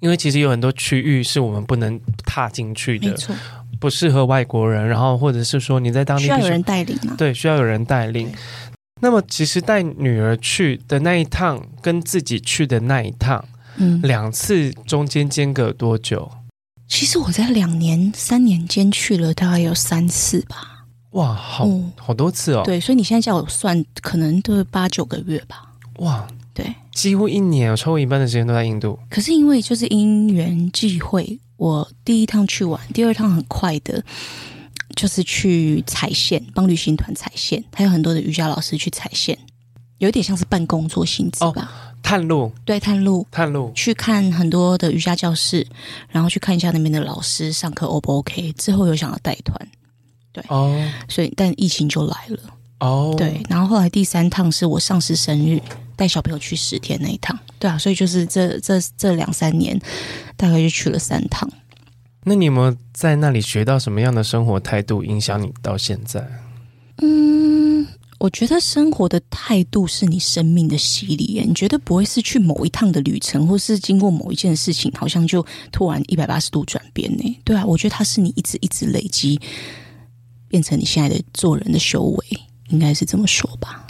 [0.00, 3.14] 因为其实有很多区域是我们不能踏进去的，
[3.78, 4.86] 不适合外国人。
[4.88, 7.14] 然后或者是说你在当地需要有人带领吗？
[7.18, 8.32] 对，需要有人带领。
[9.00, 13.44] 那么，其实带女儿去的那一趟，跟自己去的那一趟，
[13.76, 16.30] 嗯，两次中间间隔多久？
[16.86, 20.86] 其实我在两年、三年间去了大概有三次吧。
[21.10, 22.62] 哇，好、嗯、好多次哦。
[22.64, 25.72] 对，所以你现在叫我算，可能都是八九个月吧。
[25.98, 28.98] 哇，对，几乎一年，我超过一半的时间都在印度。
[29.10, 34.02] 可是因为就是因缘际会，我第一趟去玩，第二趟很快的。
[34.94, 39.38] 就是去踩线，帮旅行团踩线，还有很多的瑜伽老师去踩线，
[39.98, 41.52] 有点像是办工作性质吧。
[41.54, 41.68] 哦，
[42.02, 45.66] 探路，对，探路，探路，去看很多的瑜伽教室，
[46.08, 48.52] 然后去看一下那边的老师上课 O 不 OK？
[48.52, 49.68] 之后又想要带团，
[50.32, 50.78] 对，哦，
[51.08, 52.38] 所以但疫情就来了，
[52.80, 55.60] 哦，对，然后后来第三趟是我上司生日，
[55.96, 59.80] 带小朋友去十天那一趟，对啊，所以就是这这这两三年
[60.36, 61.50] 大概就去了三趟。
[62.26, 66.26] 那你有没有在那里学到什么样的生活态度，影响你到现在？
[67.02, 67.86] 嗯，
[68.18, 71.44] 我觉得生活的态度是你生命的洗礼。
[71.46, 77.40] 你觉得不会是去某一趟的旅程，或是经过某一件事情，好像就突然一百八十度转变呢？
[77.44, 79.38] 对啊，我觉得它是你一直一直累积，
[80.48, 82.26] 变成你现在的做人的修为，
[82.70, 83.86] 应该是这么说吧？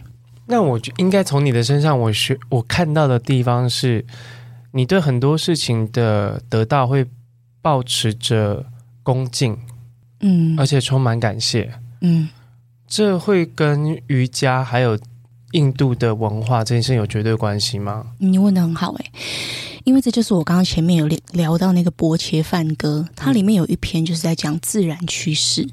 [0.47, 4.05] 那我就应该从你的身上，我学我看到的地方是，
[4.73, 7.07] 你对很多事情的得到会。
[7.65, 8.63] 抱持着
[9.03, 9.59] 恭敬，
[10.21, 11.73] 嗯，而且充满感谢，
[12.03, 12.29] 嗯，
[12.87, 14.99] 这会跟瑜伽还有
[15.53, 18.05] 印度的文化这件事有绝对关系吗？
[18.19, 19.11] 你问的很好哎，
[19.85, 25.63] 因为这就是我刚刚前面有聊到那个薄切梵歌，它里面有一篇就是在讲自然趋势。
[25.63, 25.71] 嗯、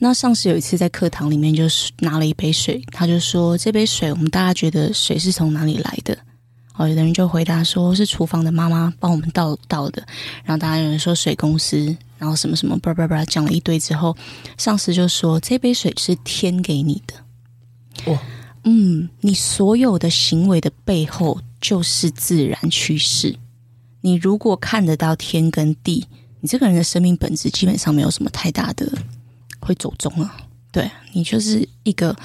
[0.00, 6.18] 那上次有一次在课堂里面，就是拿了一杯水，他就说这杯水，我们大家觉得水是从哪里来的？
[6.74, 10.02] 哦，有的人就回答说是厨房的妈妈帮我们倒倒的，
[10.44, 14.16] 然后当然有人说水公司，然后什么什么叭叭叭讲了一堆之后，
[14.56, 18.10] 上司就说这杯水是天给你的。
[18.12, 18.22] 哇！
[18.64, 23.36] 嗯，你所有的行为的背后就是自然趋势。
[24.00, 26.06] 你如果看得到天跟地，
[26.40, 28.90] 你这个人的生命本质基本上没有什么太大的
[29.60, 30.36] 会走中啊。
[30.70, 32.16] 对，你就是一个，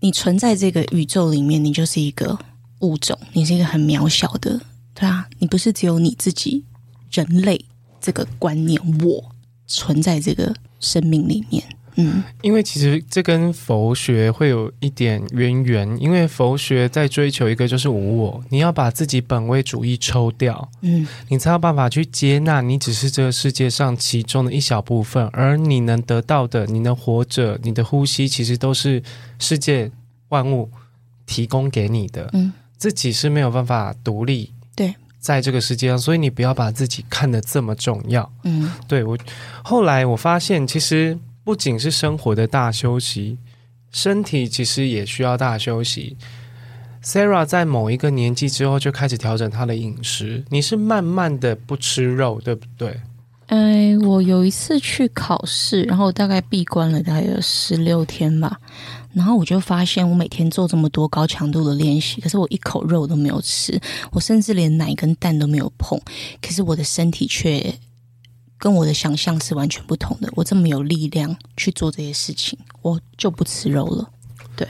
[0.00, 2.38] 你存在这个宇宙里面，你就是一个
[2.82, 4.60] 物种，你是一个很渺小的，
[4.94, 6.64] 对啊，你不是只有你自己
[7.10, 7.64] 人类
[8.00, 9.32] 这个观念，我
[9.66, 11.64] 存在这个生命里面。
[11.96, 29.02] 嗯，因为其实这跟佛学会有一点渊源，因为佛学在追求一个就是无我，你要把自己本位主义抽掉，嗯，你才有办法去接纳你只是这个世界上其中的一小部分，而你能得到的，你能活着，你的呼吸其实都是
[29.38, 29.90] 世界
[30.30, 30.70] 万物
[31.26, 32.50] 提供给你的，嗯，
[32.82, 39.16] 自己是没有办法独立，对，在这个世界上，所以你不要把自己看得这么重要，嗯，对，我
[39.62, 41.16] 后来我发现其实。
[41.44, 43.36] 不仅是生活的大休息，
[43.90, 46.16] 身体其实也需要大休息。
[47.02, 50.44] Sarah 在某一个年纪之后就开始调整她的饮食。
[50.50, 52.96] 你是慢慢的不吃肉，对不对？
[53.52, 58.58] 哎，我有一次去考试，然后大概闭关了大概有十六天吧，
[59.12, 63.78] 然后我就发现我每天做这么多高强度的练习，可是我一口肉都没有吃，
[64.10, 66.00] 我甚至连奶跟蛋都没有碰，
[66.40, 67.74] 可是我的身体却。
[68.56, 70.32] 跟我的想象是完全不同的。
[70.36, 74.08] 我这么有力量去做这些事情，我就不吃肉了。
[74.54, 74.64] 对，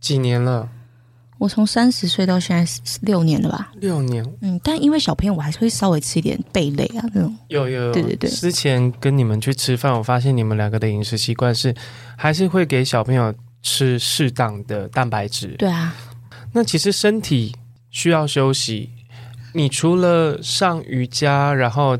[0.00, 0.68] 几年了？
[1.38, 2.72] 我从三十岁到现在
[3.02, 3.72] 六年了吧？
[3.80, 4.24] 六年。
[4.40, 7.36] 嗯，但因为小朋友，我还是会稍微吃一点贝类啊那种。
[7.48, 8.30] 有有有，对对对。
[8.30, 11.74] 之前跟你们去吃饭，我发现你们两个的饮食习惯是
[12.16, 15.48] 还是会给小朋友吃适当的蛋白质。
[15.58, 15.94] 对啊。
[16.52, 17.54] 那其实身体
[17.90, 18.90] 需要休息。
[19.52, 21.98] 你除了上瑜伽，然后。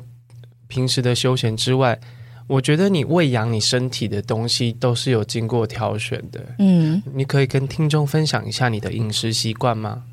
[0.68, 1.96] 平时的休闲之外，
[2.46, 6.44] 我觉得你喂养你身体的东西都是有经过挑选的。
[6.58, 10.04] 嗯，你可以跟听众分享一下你的饮食习惯吗？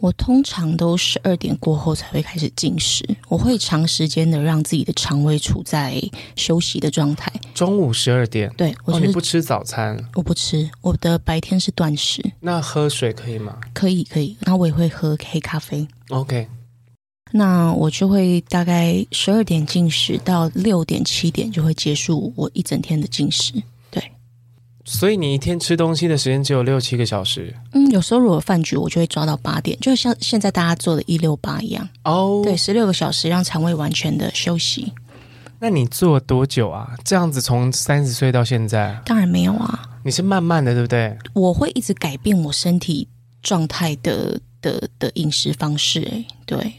[0.00, 5.98] 我通常都十二点过后才会开始进食，我会长时间的让自己的肠胃处在
[6.36, 7.32] 休息的状态。
[7.54, 9.96] 中午十二点，对，我、就是哦、你不吃早餐？
[10.14, 12.22] 我不吃，我的白天是断食。
[12.40, 13.56] 那喝水可以吗？
[13.72, 14.36] 可以，可以。
[14.40, 15.88] 那我也会喝黑咖啡。
[16.10, 16.48] OK。
[17.32, 23.52] 那我就会大概十二点进食，到六点七点就会结束我一整天的进食。
[23.90, 24.02] 对，
[24.84, 27.52] 所以你一天吃东西的时间只有六七个小时。
[27.72, 31.88] 嗯，有时候如果饭局，我就会抓到八点，就像现在大家做的一六八一样。
[32.04, 34.92] 哦，对，十六个小时让肠胃完全的休息。
[35.58, 36.94] 那你做了多久啊？
[37.04, 39.00] 这样子从三十岁到现在？
[39.06, 41.16] 当然没有啊，你是慢慢的，对不对？
[41.32, 43.08] 我会一直改变我身体
[43.42, 46.02] 状态的的的饮食方式。
[46.12, 46.72] 哎，对。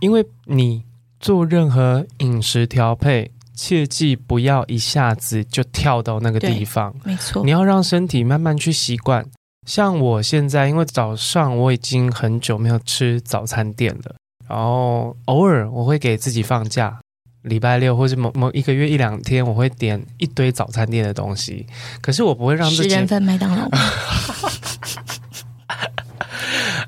[0.00, 0.84] 因为你
[1.18, 6.94] 做任何饮食调配，切记不要一下子就跳到那个地方。
[7.04, 9.26] 没错，你要让身体慢慢去习惯。
[9.66, 14.14] 像我现在，因为早上我已经很久没有吃早餐店了，
[14.48, 17.00] 然后偶尔我会给自己放假，
[17.42, 21.66] 礼拜六或者某某一个月一两天，我会点一堆早餐店的东西。
[22.00, 23.68] 可是我不会让自己十人份麦当劳。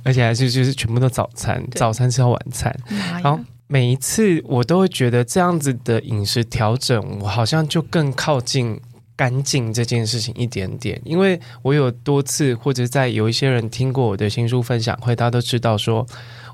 [0.03, 2.74] 而且还是就是全部都早餐，早餐吃到晚餐，
[3.22, 8.80] 然后每一次我都会觉得这样子的饮食调整，我好像就更靠近
[9.14, 11.01] 干净这件事情一点点。
[11.05, 16.07] 因为我有多次或者在有一些人听过我的新书分享会，大家都知道说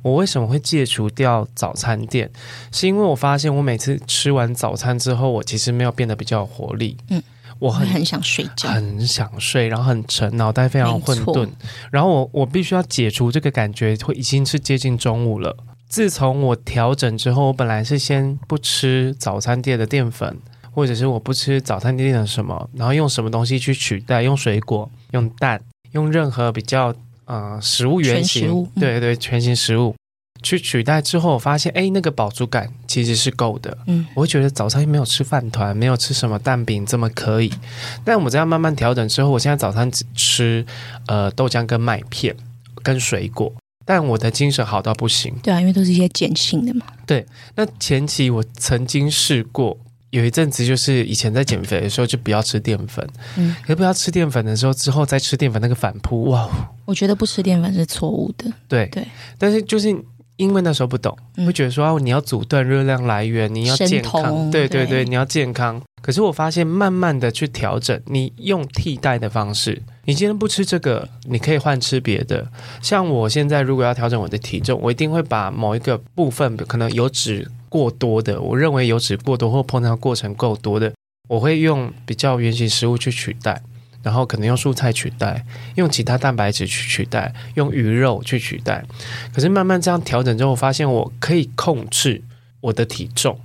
[0.02, 2.30] 我为什么会戒除掉早餐店，
[2.72, 6.96] 是因为我发现我每次吃完早餐之后，我其实没有变得比较有活力。
[7.10, 7.22] 嗯。
[7.58, 11.48] 我很，很想睡觉，很想睡，然后很沉，脑袋非常混沌。
[11.90, 15.56] 然后我我必须要解除这个感觉，会已经是接近中午了。
[15.88, 20.36] 自从我调整之后，我本来是先不吃早餐店的淀粉，
[20.72, 24.22] 或者是我不吃早餐店的什么，然后用什么东西去取代？
[24.22, 25.60] 用水果，用蛋，
[25.92, 26.92] 用任何比较
[27.26, 29.94] 呃食物原型，嗯、对对，全型食物。
[30.42, 33.76] 去取代之后，我发现哎，那个饱足感其实是够的。
[33.86, 37.52] 嗯，我会觉得早餐没有吃饭团，没有吃什么蛋饼这么可以。
[38.04, 40.64] 但我这样慢慢调整之后，我现在早餐只吃
[41.08, 42.36] 呃豆浆跟麦片
[42.84, 43.52] 跟水果，
[43.84, 45.34] 但我的精神好到不行。
[45.42, 46.86] 对啊，因为都是一些碱性的嘛。
[47.04, 47.26] 对，
[47.56, 49.76] 那前期我曾经试过，
[50.10, 53.04] 有一阵子就是以前在减肥的时候就不要吃淀粉，
[53.36, 56.48] 嗯，可不要吃淀粉的时候，之后再吃淀粉那个反扑，哇！
[56.84, 58.48] 我觉得不吃淀粉是错误的。
[58.68, 59.04] 对对，
[59.36, 59.92] 但是就是。
[60.36, 61.16] 因为那时候不懂，
[61.46, 65.80] 会觉得说啊，你要阻断热量来源，你要健康，对对对，你要健康。
[66.02, 72.46] 可是我发现，慢慢的去调整，你用替代的方式，你今天不吃这个，你可以换吃别的。
[72.82, 80.92] 像我现在如果要调整我的体重，我一定会把某一个部分可能油脂过多的，我认为油脂过多或烹调过程够多的，
[81.28, 83.62] 我会用比较原型食物去取代。
[84.04, 85.44] 然后可能用蔬菜取代，
[85.74, 88.84] 用其他蛋白质去取代，用鱼肉去取代。
[89.32, 92.22] 可是慢慢这样调整之后，我发现我可以控制
[92.60, 93.40] 我的体重，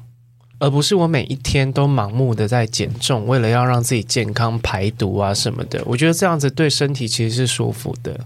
[0.60, 5.82] 而不是我每一天都盲目的在减重，为了要让自己健康排毒啊什么的。
[5.86, 8.20] 我觉得这样子对身体其实是舒服的。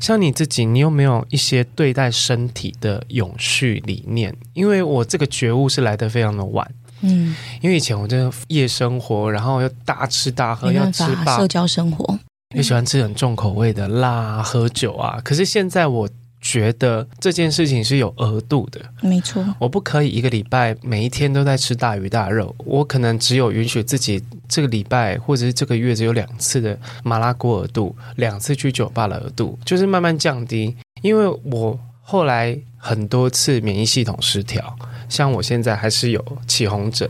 [0.00, 4.34] 像你自己，你有没有一些对待身体的永续理念？
[4.54, 6.66] 因为我这个觉悟是来得非常的晚，
[7.00, 12.18] 嗯，因为以前我真的夜生活，然后又大吃大喝，要吃饱，社交生活，
[12.54, 15.20] 又喜欢吃很重口味的辣、喝酒啊。
[15.24, 16.08] 可是现在我。
[16.38, 19.44] 觉得这件事情是有额度的，没错。
[19.58, 30.76] 我不可以一个礼拜每一天都在吃大鱼大肉，我可能只有允许自己这个礼拜或者是这个月只有两次的麻辣锅额度，两次去酒吧的额度，就是慢慢降低。
[31.02, 34.76] 因为我后来很多次免疫系统失调，
[35.08, 37.08] 像我现在还是有起红疹，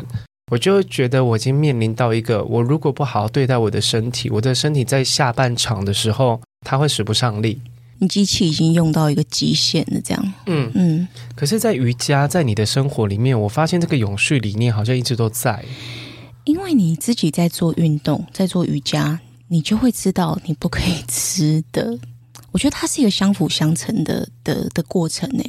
[0.50, 7.60] 我就觉得我已经面临到一个，我如果不好好对待我的身体，我的身体在下半场的时候，它会使不上力。
[7.98, 10.32] 你机器已经用到一个极限了，这样。
[10.44, 11.08] 嗯嗯。
[11.34, 15.64] 可是，在瑜伽，在你的生活里面，我发现这个永续理念好像一直都在。
[16.44, 19.18] 因为你自己在做运动，在做瑜伽，
[19.48, 21.98] 你就会知道你不可以吃的。
[22.56, 25.44] 我觉得它是一个相辅相成的的的过程呢。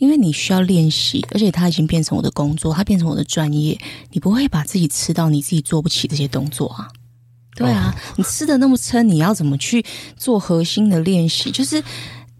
[0.00, 3.78] 因为你需要练习，而且它已经变成我的工作，它变成我的专业。
[4.10, 6.88] 你不会把自己吃到你自己做不起这些动作啊。
[7.54, 9.84] 对啊，你吃的那么撑，你要怎么去
[10.16, 11.52] 做核心的练习？
[11.52, 11.80] 就是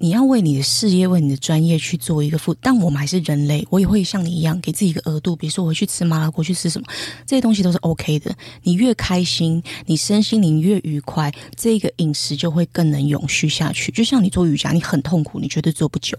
[0.03, 2.55] 你要为你的事业、为你的专业去做一个负。
[2.55, 5.37] 但我们还是人类，我也会像你一样给自己一个额度。
[5.37, 6.87] 比如说，我去吃麻辣锅，去吃什么，
[7.27, 8.35] 这些东西都是 OK 的。
[8.63, 13.93] 你越开心，你身心灵越愉快，这个饮食就会更能永续下去。
[13.93, 16.17] 就像你做瑜伽，你很痛苦，你绝对做不久。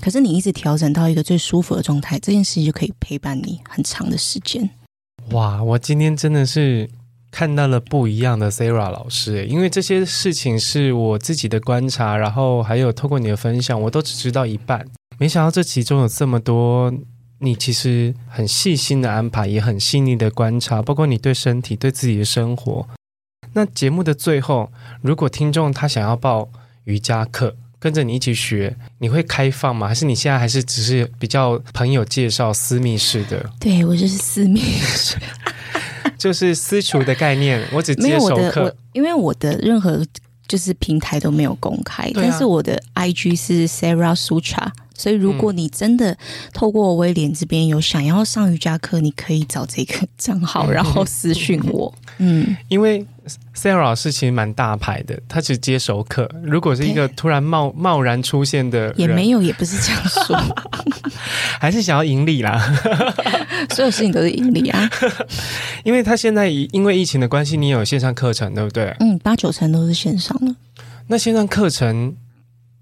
[0.00, 4.70] 可是你一直调整到一个最舒服的状态，这件事情就可以陪伴你很长的时间。
[5.32, 6.88] 哇，我今天真的是。
[7.30, 14.86] 看到了不一样的 Sara 老师，因为这些事情是我自己的观察，然后还有透过你的分享，我都只知道一半。
[15.18, 16.92] 没想到这其中有这么多，
[17.38, 22.88] 你其实很细心的安排，也很细腻的观察，包括你对身体、对自己的生活。
[23.52, 24.72] 那节目的最后，
[25.02, 26.48] 如果听众他想要报
[26.84, 29.88] 瑜伽课，跟着你一起学，你会开放吗？
[29.88, 33.50] 还是你现在还是只是比较朋友介绍、私密式的？
[33.58, 35.16] 对，我就是私密式。
[36.18, 40.04] 就是私厨的概念，我只接熟客，因为我的任何
[40.46, 44.68] 就是平台都没有公开，啊、但是我的 IG 是 Sarah Sutra，
[45.00, 46.14] 所以如果你真的
[46.52, 51.92] 透过威廉这边有想要上瑜伽课，你可以找这个账号，然后私讯我。
[52.18, 53.06] 嗯，因为
[53.56, 56.30] Sara 老师其实蛮大牌的，他只接熟客。
[56.42, 60.36] 如果是一个突然冒贸然出现的，也没有，也不是这样说，
[61.58, 62.60] 还是想要盈利啦。
[63.74, 64.90] 所有事情都是盈利啊。
[65.82, 68.94] 因为他现在因为疫情的关系，你有线上课程，对不对？
[69.00, 70.54] 嗯，八九成都是线上的。
[71.06, 72.14] 那线上课程，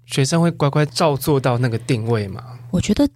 [0.09, 2.43] 学生会乖乖照做到那个定位吗？
[2.71, 3.07] 我觉得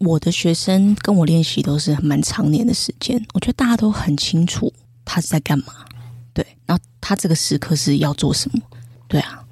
[0.00, 4.72] 我的学生跟我练习都是蛮长年的时间，我觉得大家都很清楚。
[5.04, 5.66] 他是在干嘛？
[6.34, 8.60] 对，然后他这个时刻是要做什么？
[9.06, 9.44] 对啊，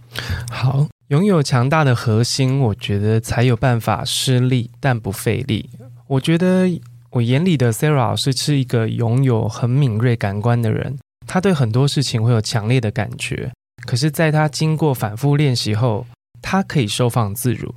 [0.51, 5.70] 好，拥有强大的核心，我觉得才有办法施力但不费力。
[6.09, 6.68] 我觉得
[7.11, 13.53] 我眼里的 Sarah 老师是一个拥有很敏锐感官的人，他对很多事情会有强烈的感觉。
[13.86, 16.05] 可是，在他经过反复练习后，
[16.41, 17.72] 他可以收放自如。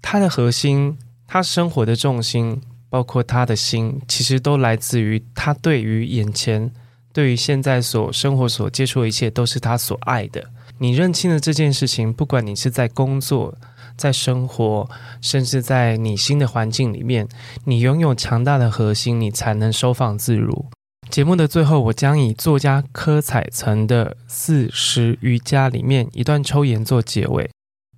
[0.00, 0.96] 他的核心，
[1.26, 6.72] 他生活的重心，包括他的心，其实都来自于他对于眼前。
[7.12, 10.50] 对于现在所生活所接触的一切，都是他所爱的。
[10.78, 13.56] 你认清了这件事情，不管你是在工作、
[13.96, 14.86] 在生活，
[15.22, 17.26] 甚至在你新的环境里面，
[17.64, 20.66] 你拥有强大的核心，你才能收放自如。
[21.08, 27.48] 节目的最后，我将以作家柯采岑的《四十余家》里面一段抽言做结尾。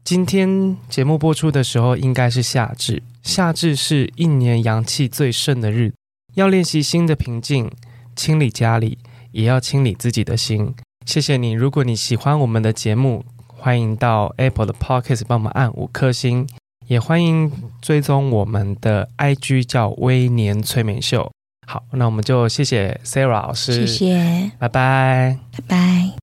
[0.08, 3.02] 今天节目播出的时候，应该是夏至。
[3.22, 5.96] 夏至是一年阳气最盛的日子，
[6.32, 7.70] 要练习新的平静，
[8.16, 8.96] 清理家里。
[9.32, 10.74] 也要清理自己的心。
[11.04, 11.50] 谢谢你。
[11.50, 16.48] 如果你喜欢我们的节目，欢迎到 Apple 的 Podcast 帮我们按五颗星，
[16.86, 17.52] 也欢迎
[17.82, 21.30] 追踪我们的 IG 叫微年催眠秀。
[21.66, 26.10] 好，那我们就谢谢 Sarah 老师，谢谢，拜拜，拜拜。